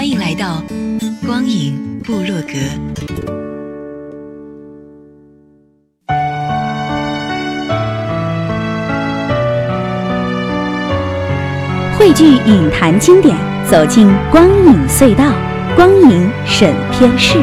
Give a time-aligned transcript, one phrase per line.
[0.00, 0.62] 欢迎来到。
[1.26, 2.54] 光影部落格，
[11.98, 13.36] 汇聚影坛经典，
[13.70, 15.34] 走进光影隧道，
[15.76, 17.36] 光影审片室。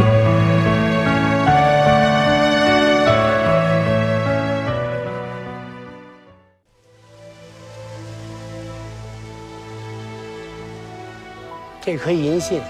[11.87, 12.61] 这棵银杏。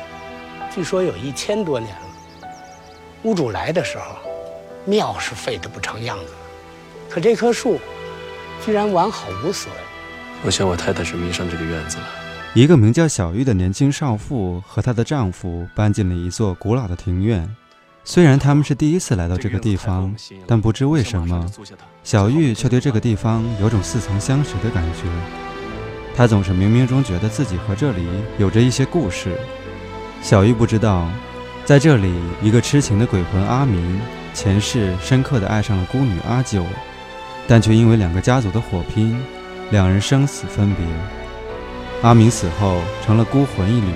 [0.72, 2.48] 据说有一千多年了，
[3.24, 4.16] 屋主来的时候，
[4.86, 6.38] 庙是废得不成样子了，
[7.10, 7.80] 可这棵树
[8.64, 9.74] 居然完好无损。
[10.46, 12.04] 我想我太太是迷上这个院子了。
[12.54, 17.50] 一个名叫小玉的年轻少妇和她的丈夫搬进了一座古老的庭院。
[18.04, 21.44] 虽然他们是第一次来到这个地方，但不知为什么，
[22.04, 25.47] 小玉却对这个地方有种似曾相识的感觉。
[26.18, 28.08] 他总是冥冥中觉得自己和这里
[28.40, 29.38] 有着一些故事。
[30.20, 31.08] 小玉不知道，
[31.64, 34.02] 在这里，一个痴情的鬼魂阿明
[34.34, 36.66] 前世深刻地爱上了孤女阿九，
[37.48, 39.16] 但却因为两个家族的火拼，
[39.70, 40.84] 两人生死分别。
[42.02, 43.92] 阿明死后成了孤魂一缕，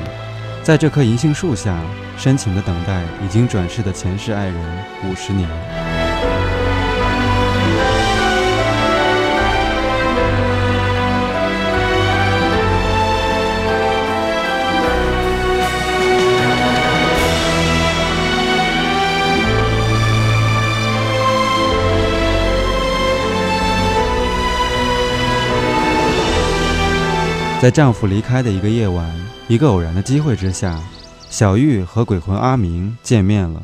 [0.61, 1.75] 在这棵银杏树下
[2.17, 4.55] 深情地等待已经转世的前世爱人
[5.09, 5.90] 五十年。
[27.61, 30.83] 在丈夫离开的一个夜晚，一个偶然的机会之下，
[31.29, 33.63] 小玉和鬼魂阿明见面了。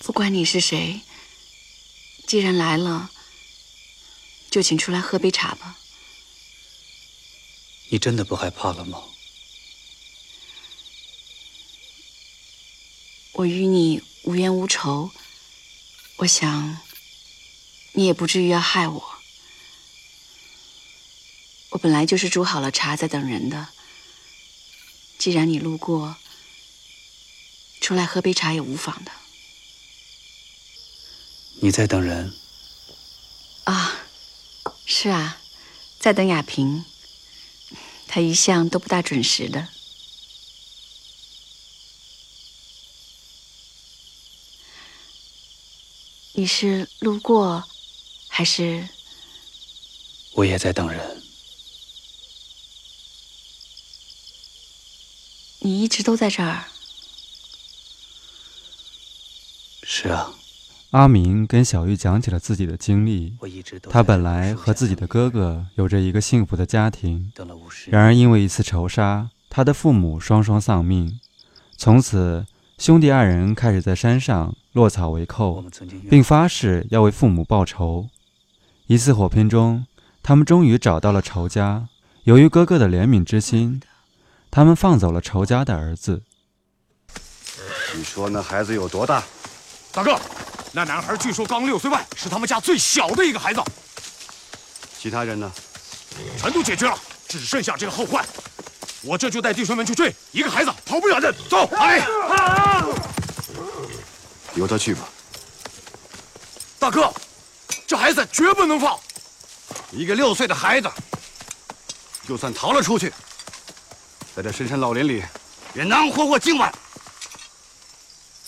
[0.00, 1.00] 不管你是谁，
[2.26, 3.10] 既然来了，
[4.50, 5.78] 就请出来喝杯茶吧。
[7.88, 8.98] 你真的不害怕了吗？
[13.32, 15.10] 我与你无冤无仇，
[16.16, 16.76] 我想
[17.92, 19.11] 你也不至于要害我。
[21.72, 23.68] 我本来就是煮好了茶在等人的。
[25.18, 26.16] 既然你路过，
[27.80, 29.12] 出来喝杯茶也无妨的。
[31.60, 32.34] 你在等人？
[33.64, 34.04] 啊，
[34.84, 35.40] 是啊，
[35.98, 36.84] 在等雅萍。
[38.06, 39.68] 她一向都不大准时的。
[46.34, 47.66] 你是路过，
[48.28, 48.88] 还是？
[50.32, 51.21] 我也在等人。
[55.64, 56.64] 你一直都在这儿。
[59.84, 60.32] 是啊，
[60.90, 63.36] 阿明跟小玉讲起了自己的经历。
[63.88, 67.32] 他本来和自己的哥哥有着一个幸福的家庭，
[67.86, 71.20] 然而因为一次仇杀，他的父母双双丧命。
[71.76, 72.44] 从此，
[72.78, 75.64] 兄弟二人开始在山上落草为寇，
[76.10, 78.08] 并发誓要为父母报仇。
[78.88, 79.86] 一次火拼中，
[80.24, 81.88] 他们终于找到了仇家。
[82.24, 83.80] 由于哥哥的怜悯之心。
[84.52, 86.22] 他们放走了仇家的儿子。
[87.94, 89.22] 你说那孩子有多大？
[89.90, 90.20] 大哥，
[90.72, 93.62] 那男孩据说刚六岁半，是他们家最小的一个孩子。
[94.98, 95.50] 其他人呢？
[96.36, 96.94] 全都解决了，
[97.26, 98.22] 只剩下这个后患。
[99.00, 101.32] 我这就带弟兄们去追，一个孩子跑不远的。
[101.48, 102.06] 走，哎！
[104.54, 105.08] 由他去吧。
[106.78, 107.10] 大哥，
[107.86, 109.00] 这孩子绝不能放。
[109.90, 110.90] 一个六岁的孩子，
[112.28, 113.10] 就算逃了出去。
[114.34, 115.22] 在这深山老林里，
[115.74, 116.72] 也难活过今晚。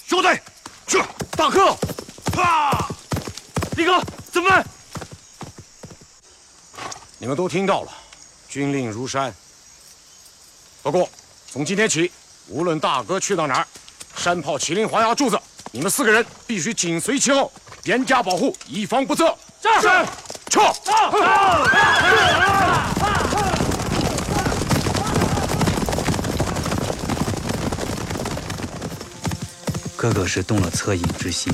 [0.06, 0.28] 兄弟，
[0.86, 1.02] 去！
[1.36, 1.76] 大哥，
[2.40, 2.88] 啊！
[3.76, 4.02] 李哥，
[4.32, 4.64] 怎么办？
[7.18, 7.92] 你们都听到了，
[8.48, 9.34] 军令如山。
[10.82, 11.06] 不过，
[11.52, 12.10] 从今天起，
[12.48, 13.66] 无论大哥去到哪儿，
[14.16, 15.38] 山炮麒麟黄牙柱子，
[15.70, 17.52] 你们四个人必须紧随其后，
[17.82, 19.36] 严加保护，以防不测。
[19.60, 19.88] 是。
[20.48, 20.72] 撤。
[30.04, 31.50] 哥哥是动了恻隐之心，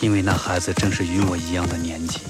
[0.00, 2.20] 因为那孩子正是与我一样的年纪。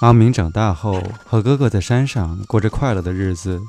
[0.00, 3.62] 阿明长大后和哥哥在山上过着快乐的日子，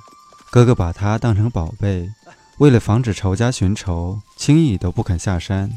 [0.50, 2.09] 哥哥把他当成宝贝，
[2.57, 5.69] 为了防止仇家寻仇，轻易都不肯下山。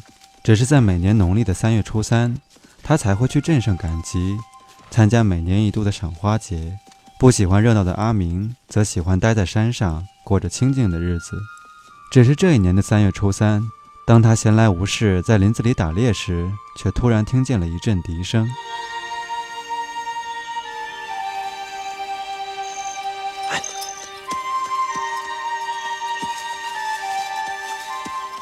[0.43, 2.35] 只是在每年农历的三月初三，
[2.83, 4.39] 他才会去镇上赶集，
[4.91, 6.79] 参加每年一度的赏花节。
[7.21, 11.39] 不喜欢热闹的阿明，则喜欢待在山上，过着清静的日子。
[12.11, 13.63] 只是这一年的三月初三，
[14.07, 18.49] 当他闲来无事在林子里打猎时，却突然听见了一阵笛声。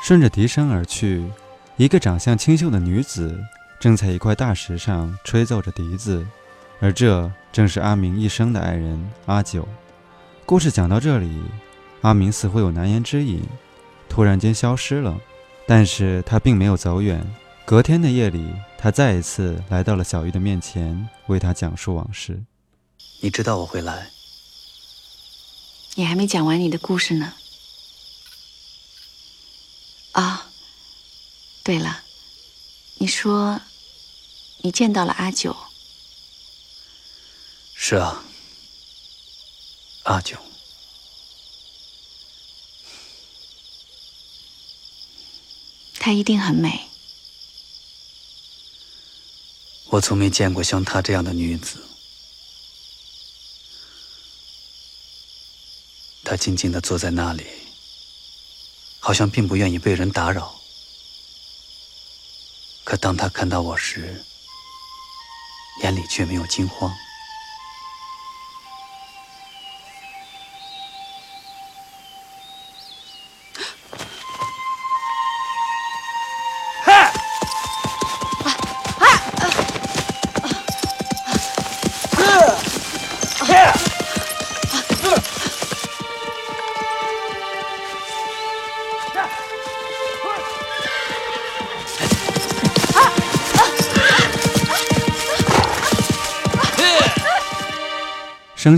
[0.00, 1.28] 顺着笛声而去，
[1.76, 3.36] 一个长相清秀的女子
[3.81, 6.24] 正在一块大石上吹奏着笛子，
[6.80, 9.66] 而这正是阿明一生的爱人阿九。
[10.46, 11.42] 故事讲到这里，
[12.02, 13.42] 阿明似乎有难言之隐，
[14.08, 15.19] 突然间消失了。
[15.66, 17.22] 但是他并没有走远。
[17.66, 22.42] 隔天的夜里，他再一次来到了小玉的面前，为她讲述往事。
[23.20, 24.10] 你知道我会来？
[25.96, 27.34] 你还没讲完你的故事呢。
[30.12, 30.46] 啊，
[31.62, 32.00] 对了，
[32.96, 33.60] 你说
[34.62, 35.54] 你见到了阿九？
[37.80, 38.22] 是啊，
[40.02, 40.36] 阿九，
[45.98, 46.88] 她一定很美。
[49.86, 51.82] 我从没见过像她这样的女子。
[56.24, 57.46] 她静静的坐在那里。
[59.00, 60.60] 好像并不愿意被人打扰，
[62.84, 64.22] 可当她看到我时，
[65.82, 66.94] 眼里却没有惊慌。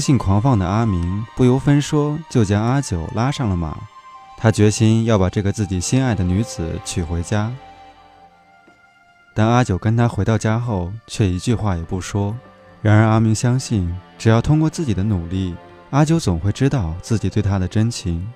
[0.00, 3.76] 性狂放的阿明不由分说就将阿九拉上了马，
[4.38, 7.52] 他决心要把这个自己心爱的女子娶回家。
[9.35, 12.35] 但阿九跟他回到家后，却一句话也不说。
[12.82, 15.55] 然而阿明相信，只要通过自己的努力，
[15.91, 18.26] 阿九总会知道自己对他的真情。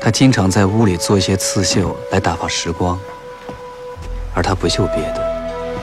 [0.00, 2.98] 他经常在屋里做一些刺绣来打发时光，
[4.34, 5.23] 而他不绣别的。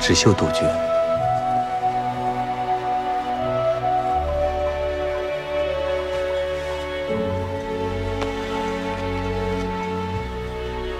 [0.01, 0.67] 只绣杜鹃。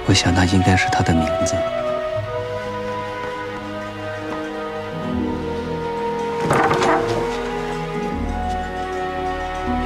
[0.06, 1.56] 我想那应该是他的名字。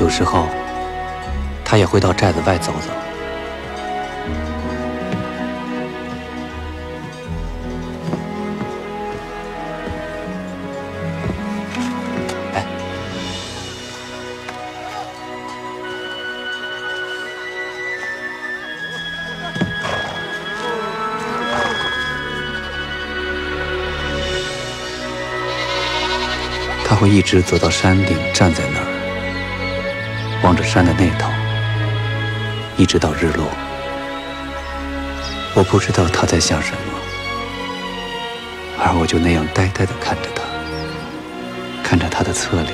[0.02, 0.46] 有时候，
[1.64, 3.15] 他也会到寨子外走走。
[27.06, 31.30] 会一直走到山顶，站在那儿，望着山的那头，
[32.78, 33.46] 一直到日落。
[35.54, 37.00] 我不知道他在想什么，
[38.80, 40.42] 而我就那样呆呆地看着他，
[41.84, 42.74] 看着他的侧脸，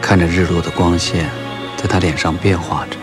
[0.00, 1.28] 看着日落的光线
[1.76, 2.96] 在他脸上变化着。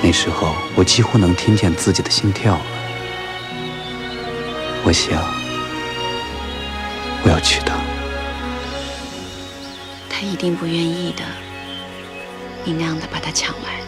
[0.00, 2.62] 那时候，我几乎能听见自己的心跳了。
[4.84, 5.22] 我想，
[7.24, 7.74] 我要娶她。
[10.32, 11.22] 一定不愿意的，
[12.64, 13.82] 你那样的把他抢来。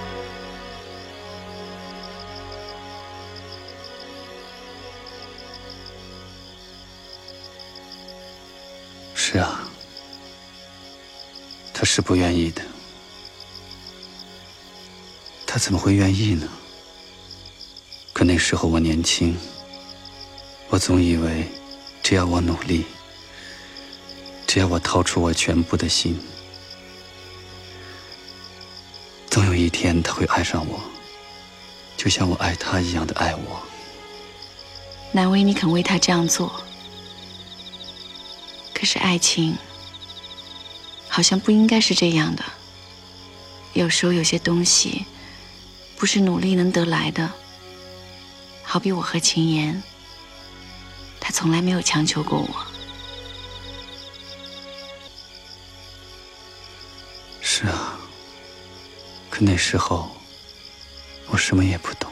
[9.14, 9.66] 是啊，
[11.72, 12.60] 他是不愿意的。
[15.46, 16.46] 他怎么会愿意呢？
[18.12, 19.34] 可那时候我年轻，
[20.68, 21.48] 我总以为，
[22.02, 22.84] 只要我努力。
[24.54, 26.16] 只要我掏出我全部的心，
[29.26, 30.80] 总有一天他会爱上我，
[31.96, 33.60] 就像我爱他一样的爱我。
[35.10, 36.62] 难为你肯为他这样做，
[38.72, 39.58] 可是爱情
[41.08, 42.44] 好像不应该是这样的。
[43.72, 45.04] 有时候有些东西
[45.96, 47.28] 不是努力能得来的，
[48.62, 49.82] 好比我和秦言，
[51.18, 52.73] 他从来没有强求过我。
[59.46, 60.08] 那时候
[61.28, 62.10] 我什么也不懂。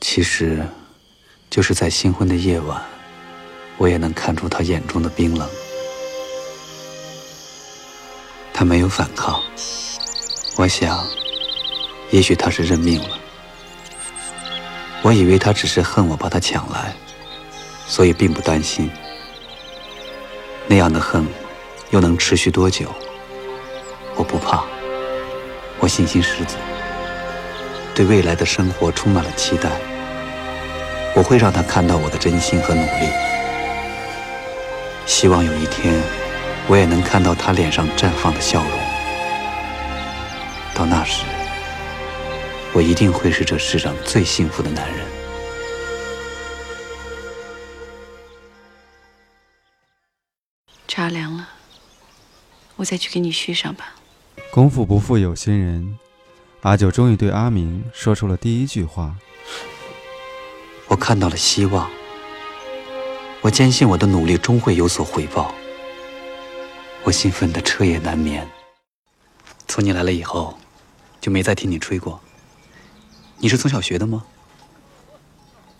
[0.00, 0.64] 其实，
[1.50, 2.80] 就是在新婚的夜晚，
[3.76, 5.50] 我也能看出他眼中的冰冷。
[8.54, 9.42] 他没有反抗，
[10.56, 11.04] 我想，
[12.12, 13.18] 也许他是认命了。
[15.02, 16.94] 我以为他只是恨我把他抢来，
[17.88, 18.88] 所以并不担心。
[20.68, 21.26] 那样的恨，
[21.90, 22.94] 又能持续多久？
[24.14, 24.64] 我不怕，
[25.90, 26.54] 信心十足，
[27.94, 29.68] 对未来的生活充满了期待。
[31.16, 33.08] 我会让他看到我的真心和努力，
[35.04, 36.00] 希望有一天。
[36.68, 38.70] 我也能看到他脸上绽放的笑容。
[40.72, 41.24] 到那时，
[42.72, 45.04] 我一定会是这世上最幸福的男人。
[50.86, 51.48] 茶凉了，
[52.76, 53.94] 我再去给你续上吧。
[54.50, 55.96] 功夫不负有心人，
[56.62, 59.14] 阿九终于对阿明说出了第一句话。
[60.88, 61.88] 我看到了希望，
[63.42, 65.54] 我坚信我的努力终会有所回报。
[67.04, 68.44] 我兴奋的彻夜难眠。
[69.68, 70.58] 从你来了以后，
[71.20, 72.20] 就没再听你吹过。
[73.38, 74.24] 你是从小学的吗？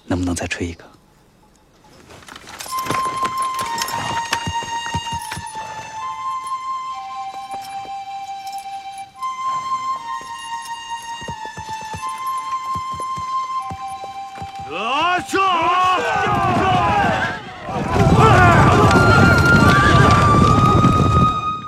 [0.06, 0.84] 能不能再吹一个？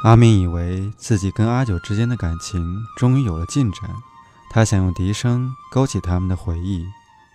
[0.05, 3.91] 阿明以为自己跟阿九之间的感情终于有了进展，
[4.51, 6.87] 他想用笛声勾起他们的回忆。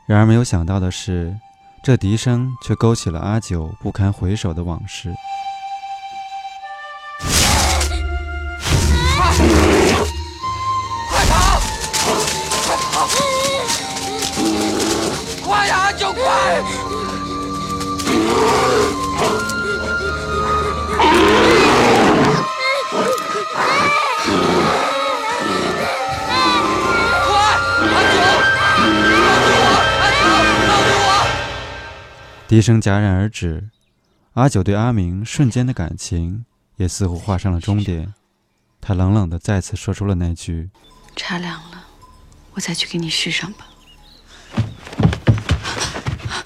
[0.06, 1.36] 然而没有想到的是，
[1.84, 5.14] 这笛声却勾起了阿九不堪回首的往事。
[32.48, 33.70] 笛声戛然而止，
[34.34, 36.46] 阿九对阿明瞬间的感情
[36.78, 38.14] 也似乎画上了终点。
[38.80, 40.70] 他冷冷的再次说出了那句
[41.16, 41.86] ：“茶凉了，
[42.54, 43.68] 我再去给你续上吧。”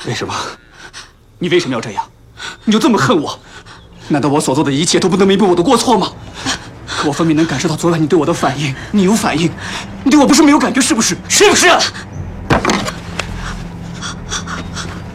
[0.07, 0.33] 为什么？
[1.39, 2.03] 你为什么要这样？
[2.65, 3.39] 你就这么恨我？
[4.09, 6.11] 难道我所做的一切都不能弥补我的过错吗？
[6.87, 9.49] 可我分明能感受到昨晚你对我的反应，你有反应，
[10.03, 11.17] 你对我不是没有感觉，是不是？
[11.29, 11.67] 是不是？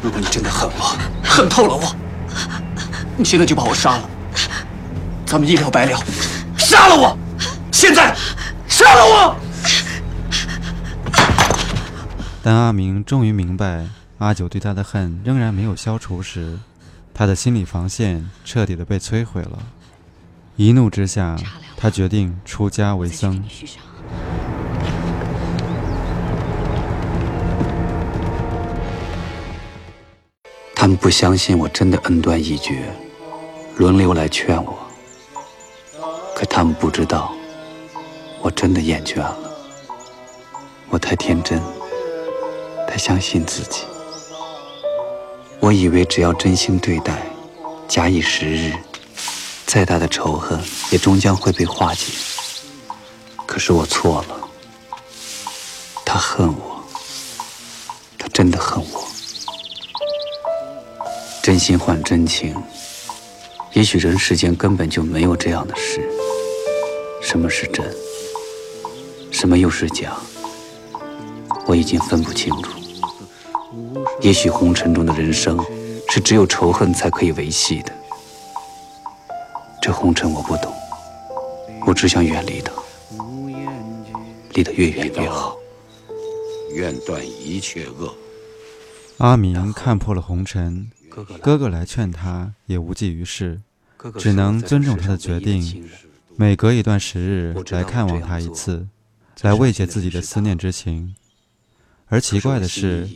[0.03, 1.95] 如果你真的恨我，恨透了我，
[3.17, 4.09] 你现在就把我杀了，
[5.27, 5.99] 咱们一了百了。
[6.57, 7.17] 杀了我，
[7.71, 8.17] 现在
[8.67, 9.37] 杀了我！
[12.43, 13.87] 当阿明终于明白
[14.19, 16.59] 阿九对他的恨仍然没有消除时，
[17.13, 19.59] 他的心理防线彻底的被摧毁了。
[20.57, 21.37] 一怒之下，
[21.77, 23.45] 他决定出家为僧。
[30.75, 32.89] 他们不相信我真的恩断义绝，
[33.77, 34.79] 轮流来劝我。
[36.35, 37.35] 可他们不知道，
[38.41, 39.37] 我真的厌倦了。
[40.89, 41.61] 我太天真，
[42.89, 43.83] 太相信自己。
[45.61, 47.27] 我以为只要真心对待，
[47.89, 48.73] 假以时日，
[49.67, 50.61] 再大的仇恨
[50.91, 52.13] 也终将会被化解。
[53.47, 54.39] 可是我错了，
[56.05, 56.85] 他恨我，
[58.19, 59.07] 他真的恨我。
[61.43, 62.55] 真心换真情，
[63.73, 66.01] 也许人世间根本就没有这样的事。
[67.23, 67.85] 什么是真，
[69.33, 70.17] 什么又是假，
[71.67, 72.76] 我已经分不清楚。
[74.21, 75.59] 也许红尘中的人生，
[76.09, 77.93] 是只有仇恨才可以维系的。
[79.81, 80.73] 这红尘我不懂，
[81.87, 82.73] 我只想远离它，
[84.55, 85.57] 离得越远越好。
[86.75, 88.15] 愿断一切恶。
[89.19, 90.91] 阿明看破了红尘。
[91.41, 93.63] 哥哥来劝他也无济于事，
[94.19, 95.89] 只能尊重他的决定。
[96.37, 98.87] 每隔一段时日来看望他一次，
[99.41, 101.15] 来慰藉自己的思念之情。
[102.09, 103.09] 而奇怪的是，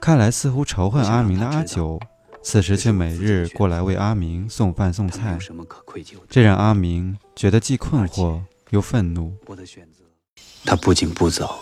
[0.00, 1.98] 看来似乎仇恨阿明的阿九，
[2.42, 5.38] 此时却每日过来为阿明送饭送菜，
[6.28, 9.34] 这让阿明觉得既困惑又愤怒。
[10.66, 11.58] 他不仅不走，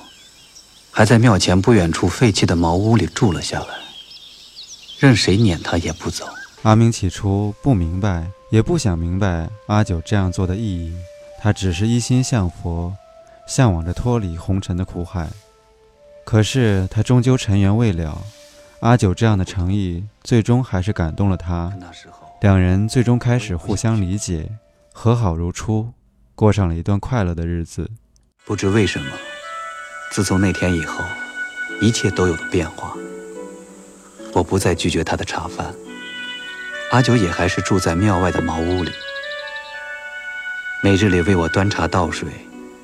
[0.90, 3.66] 还在庙前不远处废弃的茅屋里住了下来，
[4.98, 6.26] 任谁撵他也不走。
[6.62, 10.92] 阿明起初不明白，也不想明白阿九这样做的意义，
[11.40, 12.92] 他只是一心向佛，
[13.46, 15.28] 向往着脱离红尘的苦海。
[16.24, 18.22] 可是他终究尘缘未了，
[18.80, 21.72] 阿九这样的诚意，最终还是感动了他。
[22.40, 24.48] 两人最终开始互相理解，
[24.92, 25.92] 和好如初，
[26.34, 27.90] 过上了一段快乐的日子。
[28.44, 29.06] 不知为什么。
[30.10, 31.04] 自从那天以后，
[31.80, 32.94] 一切都有了变化。
[34.32, 35.74] 我不再拒绝他的茶饭，
[36.90, 38.90] 阿九也还是住在庙外的茅屋里，
[40.82, 42.28] 每日里为我端茶倒水，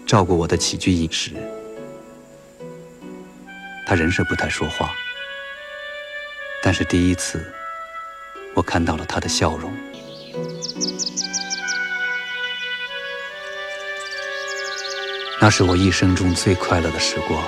[0.07, 1.33] 照顾我的起居饮食。
[3.89, 4.95] 他仍是不太说话，
[6.63, 7.51] 但是第一次，
[8.55, 9.75] 我看到了他的笑容。
[15.41, 17.43] 那是我一生中最快乐的时光。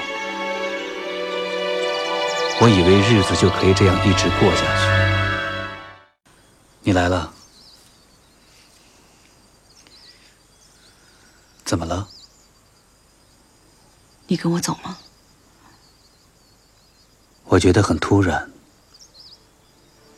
[2.62, 6.11] 我以为日子就可以这样一直过下去。
[6.80, 7.30] 你来了，
[11.66, 12.09] 怎么了？
[14.26, 14.97] 你跟我走吗？
[17.50, 18.49] 我觉得很突然，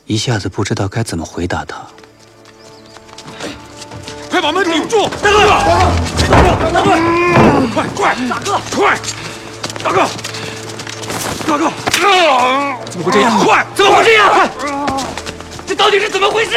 [0.05, 1.81] 一下子不知道该怎么回答他。
[4.29, 5.09] 快把门顶住！
[5.19, 5.39] 大哥，
[6.29, 6.91] 大哥，大哥，
[7.73, 8.99] 快快，大哥，快，
[9.83, 10.07] 大哥，
[11.47, 11.71] 大哥，
[12.91, 13.39] 怎么会这样？
[13.43, 14.29] 快，怎么会这样？
[14.29, 14.47] 快
[15.65, 16.51] 这到底是怎么回事？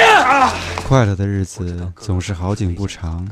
[0.87, 3.27] 快乐的日子总是好景不长。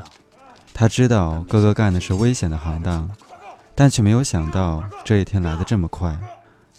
[0.73, 3.11] 他知道哥哥干的是危险的行当，
[3.75, 6.17] 但却没有想到这一天来的这么快。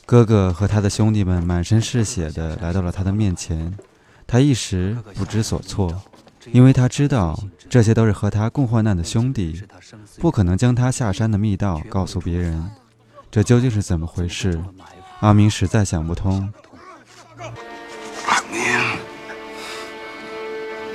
[0.05, 3.75] 哥哥和他的兄弟们满身是血的来到了他的面前，
[4.27, 6.03] 他一时不知所措。
[6.51, 9.63] 因为他知道这些都是和他共患难的兄弟，
[10.19, 12.69] 不可能将他下山的密道告诉别人。
[13.31, 14.61] 这究竟是怎么回事？
[15.21, 16.47] 阿明实在想不通。
[18.27, 18.61] 阿明，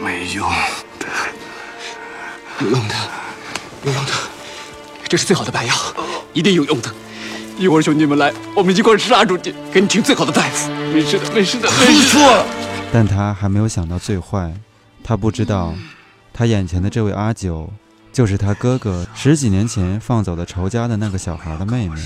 [0.00, 0.48] 没用
[1.00, 1.06] 的，
[2.60, 2.94] 有用的，
[3.86, 4.12] 有用的，
[5.08, 5.74] 这是最好的白药，
[6.32, 6.94] 一定有用的。
[7.60, 10.70] 一会儿兄弟们来，我们一块杀出去，给你请最好的大夫。
[10.94, 12.08] 没事的，没事的，没事。
[12.08, 12.44] 错。
[12.90, 14.50] 但他还没有想到最坏。
[15.04, 15.74] 他不知道，
[16.32, 17.70] 他眼前的这位阿九，
[18.14, 22.00] 就是他哥哥十几年前放走的仇家的那个小孩的妹妹。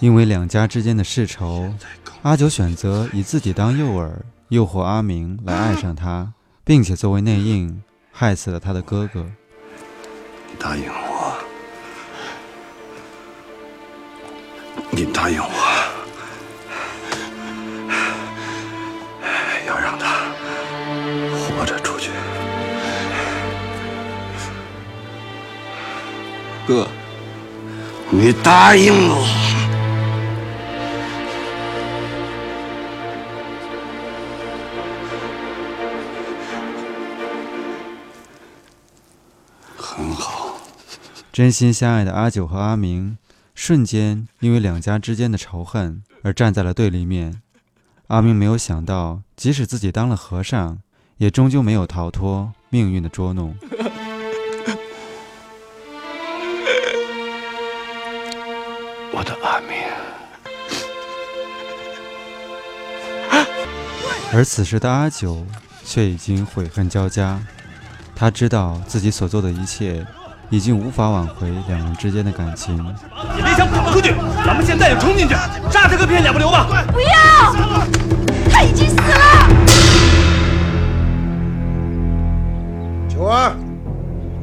[0.00, 1.72] 因为两家之间的世仇，
[2.20, 4.10] 阿九选择以自己当诱饵，
[4.50, 6.30] 诱惑阿明来爱上他，
[6.62, 7.82] 并且作为内应，
[8.12, 9.24] 害死了他的哥哥。
[10.46, 11.38] 你答应我，
[15.00, 15.48] 你答应我。
[19.66, 20.30] 要让他
[21.32, 22.10] 活着出去
[26.66, 26.86] 哥，
[28.10, 29.24] 你答应我，
[39.78, 40.60] 很好。
[41.32, 43.16] 真心相爱的阿九和阿明，
[43.62, 47.42] 瞬间因为两家之间的仇恨而站在了对立面。
[48.06, 50.78] 阿明没有想到，即使自己当了和尚，
[51.18, 53.54] 也终究没有逃脱命运的捉弄。
[59.12, 59.76] 我的阿明，
[64.32, 65.46] 而此时的阿九
[65.84, 67.38] 却已经悔恨交加。
[68.16, 70.06] 他知道自己所做的一切
[70.50, 72.76] 已经无法挽回两人之间的感情。
[73.36, 74.12] 别想跑出去！
[74.44, 75.34] 咱们现在就冲进去，
[75.70, 76.66] 杀他个片甲不留吧！
[76.92, 77.08] 不要，
[78.50, 79.48] 他已经死了。
[83.08, 83.54] 九儿，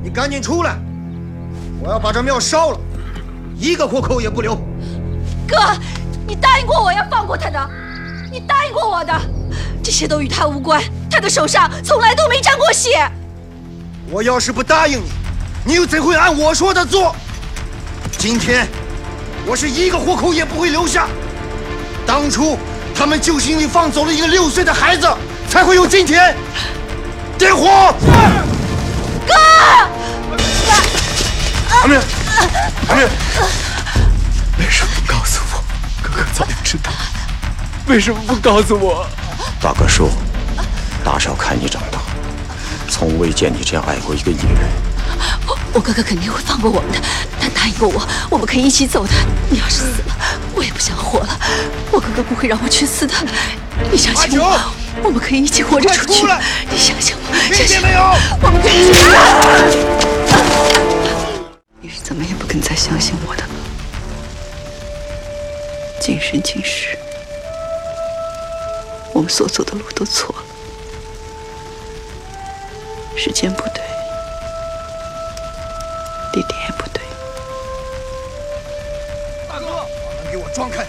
[0.01, 0.77] 你赶紧出来！
[1.81, 2.79] 我要把这庙烧了。
[3.57, 4.55] 一个活口也不留。
[5.45, 5.57] 哥，
[6.25, 7.69] 你答应过我要放过他的，
[8.31, 9.13] 你答应过我的，
[9.83, 13.11] 这些都与他无关，他的手上从来都没沾过血。
[14.09, 15.09] 我要是不答应你，
[15.67, 17.13] 你又怎会按我说的做？
[18.17, 18.65] 今天，
[19.45, 21.09] 我是一个活口也不会留下。
[22.05, 22.57] 当初
[22.95, 25.05] 他们就是因为放走了一个六岁的孩子，
[25.49, 26.33] 才会有今天。
[27.37, 27.93] 点火！
[29.27, 29.33] 哥，
[31.81, 31.99] 阿明。
[32.87, 33.05] 阿明，
[34.59, 35.61] 为什么不告诉我？
[36.01, 36.91] 哥哥早就知道。
[37.87, 39.05] 为什么不告诉我？
[39.61, 40.09] 大哥说，
[41.03, 41.99] 大少看你长大，
[42.87, 44.86] 从未见你这样爱过一个女人。
[45.77, 46.97] 我我哥哥肯定会放过我们的，
[47.39, 49.11] 他答应过我，我们可以一起走的。
[49.47, 50.15] 你要是死了，
[50.55, 51.39] 我也不想活了。
[51.91, 53.13] 我哥哥不会让我去死的。
[53.91, 54.59] 你相信我，
[55.03, 56.25] 我们可以一起活着出去。
[56.71, 58.01] 你相信我，相信没有？
[58.41, 58.89] 我们可以。
[61.79, 63.43] 你是怎么也不肯再相信我的？
[66.01, 66.97] 今生今世，
[69.13, 70.43] 我们所走的路都错了，
[73.15, 73.83] 时间不对，
[76.37, 77.01] 地点也不对。
[79.49, 80.85] 大哥，把门给我撞开！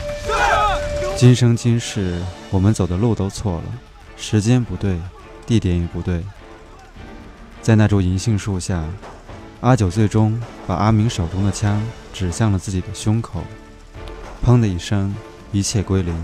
[1.16, 3.62] 今生今世，我们走的路都错了，
[4.14, 4.98] 时间不对，
[5.46, 6.22] 地点也不对。
[7.62, 8.84] 在那株银杏树下，
[9.62, 11.82] 阿九最终把阿明手中的枪
[12.12, 13.42] 指向了自己的胸口。
[14.44, 15.16] 砰的一声，
[15.50, 16.14] 一切归零。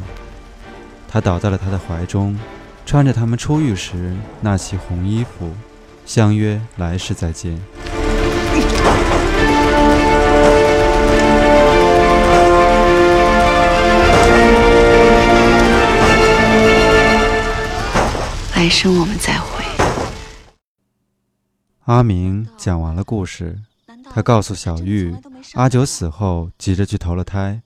[1.09, 2.39] 他倒在了他的怀中，
[2.85, 5.55] 穿着他们出狱时那袭红衣服，
[6.05, 7.59] 相约来世再见。
[18.65, 19.63] 来生我们再会。
[21.81, 23.61] 阿明讲完了故事，
[24.05, 25.15] 他告诉小玉，
[25.53, 27.61] 阿九死后急着去投了胎，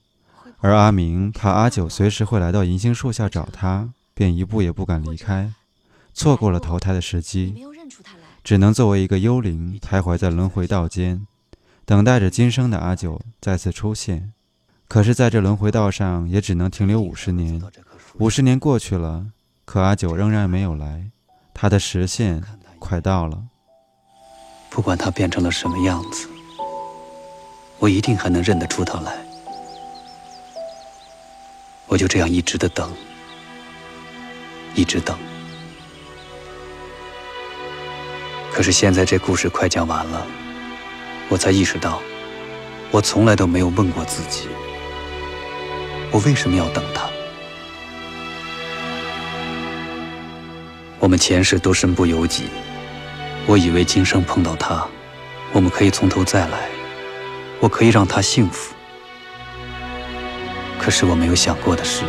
[0.57, 5.53] 而阿明怕阿九随时会来到银杏树下找他，便一步也不敢离开，
[6.13, 7.55] 错过了投胎的时机，
[8.43, 11.25] 只能作为一个幽灵徘徊在轮回道间，
[11.85, 14.33] 等待着今生的阿九再次出现。
[14.89, 17.61] 可是，在这轮回道上，也只能停留五十年。
[18.15, 19.27] 五十年过去了，
[19.71, 21.11] 可阿九仍然没有来，
[21.53, 22.41] 他的时限
[22.79, 23.39] 快到了。
[24.67, 26.27] 不管他变成了什么样子，
[27.77, 29.15] 我一定还能认得出他来。
[31.85, 32.91] 我就这样一直的等，
[34.73, 35.15] 一直等。
[38.51, 40.25] 可是现在这故事快讲完了，
[41.29, 42.01] 我才意识到，
[42.89, 44.47] 我从来都没有问过自己，
[46.11, 47.07] 我为什么要等他？
[51.09, 52.49] 我们前世都身不由己。
[53.47, 54.87] 我以为今生碰到他，
[55.51, 56.69] 我们可以从头再来，
[57.59, 58.75] 我可以让他幸福。
[60.77, 62.03] 可是我没有想过的是，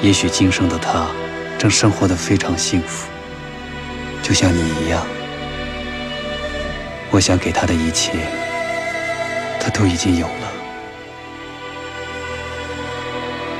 [0.00, 1.08] 也许今生的他
[1.58, 3.06] 正生活的非常幸福，
[4.22, 5.06] 就像你一样。
[7.10, 8.12] 我想给他的一切，
[9.60, 10.52] 他都已经有了。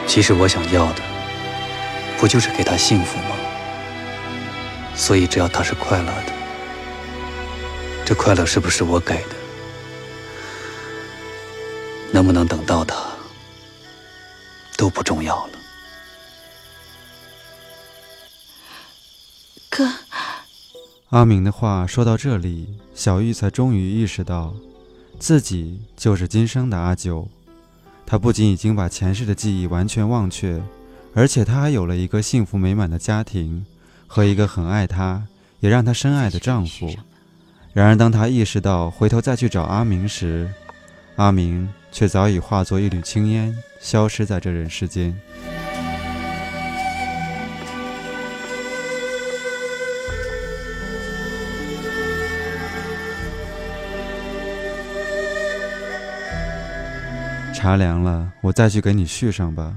[0.06, 1.02] 其实我想要的，
[2.16, 3.29] 不就是给他幸福吗？
[5.00, 6.32] 所以只要他是快乐的。
[8.04, 9.34] 这快乐是不是我给的？
[12.12, 12.94] 能不能等到他，
[14.76, 15.52] 都不重要了。
[19.70, 19.90] 哥，
[21.08, 24.54] 阿明的话说到这里，小玉才终于意识到，
[25.18, 27.26] 自己就是今生的阿九。
[28.04, 30.62] 他不仅已经把前世的记忆完全忘却，
[31.14, 33.64] 而且他还有了一个幸福美满的家庭，
[34.12, 35.22] 和一个很爱她，
[35.60, 36.92] 也让她深爱的丈夫。
[37.72, 40.52] 然而，当她意识到回头再去找阿明时，
[41.14, 45.16] 阿明却早已化作一缕青烟，消失在这人世间。
[57.54, 59.76] 茶凉了，我再去给你续上吧。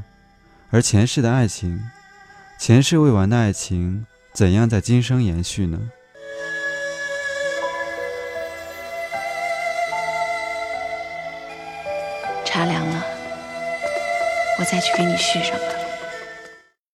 [0.72, 1.80] 而前世的爱情，
[2.58, 5.80] 前世未完的爱情，怎样在今生延续呢？
[12.44, 13.06] 茶凉了，
[14.58, 15.83] 我再去给你续上吧。